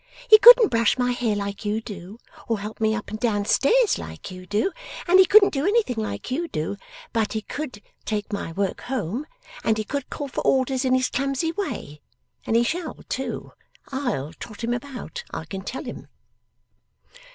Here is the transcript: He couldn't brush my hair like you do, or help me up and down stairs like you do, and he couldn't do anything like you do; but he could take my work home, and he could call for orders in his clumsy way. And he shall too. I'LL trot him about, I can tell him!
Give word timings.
He 0.27 0.39
couldn't 0.39 0.71
brush 0.71 0.97
my 0.97 1.11
hair 1.11 1.35
like 1.35 1.63
you 1.63 1.79
do, 1.79 2.17
or 2.47 2.57
help 2.59 2.81
me 2.81 2.95
up 2.95 3.11
and 3.11 3.19
down 3.19 3.45
stairs 3.45 3.99
like 3.99 4.31
you 4.31 4.47
do, 4.47 4.71
and 5.07 5.19
he 5.19 5.27
couldn't 5.27 5.53
do 5.53 5.63
anything 5.67 5.97
like 6.03 6.31
you 6.31 6.47
do; 6.47 6.77
but 7.13 7.33
he 7.33 7.41
could 7.43 7.83
take 8.03 8.33
my 8.33 8.51
work 8.51 8.81
home, 8.81 9.27
and 9.63 9.77
he 9.77 9.83
could 9.83 10.09
call 10.09 10.27
for 10.27 10.41
orders 10.41 10.85
in 10.85 10.95
his 10.95 11.07
clumsy 11.11 11.51
way. 11.51 12.01
And 12.47 12.55
he 12.55 12.63
shall 12.63 13.03
too. 13.09 13.51
I'LL 13.91 14.33
trot 14.33 14.63
him 14.63 14.73
about, 14.73 15.23
I 15.29 15.45
can 15.45 15.61
tell 15.61 15.83
him! 15.83 16.07